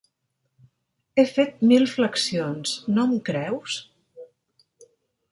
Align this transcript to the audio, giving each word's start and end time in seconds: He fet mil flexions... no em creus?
He 1.17 1.25
fet 1.31 1.59
mil 1.71 1.85
flexions... 1.91 2.73
no 2.95 3.05
em 3.09 3.13
creus? 3.27 3.77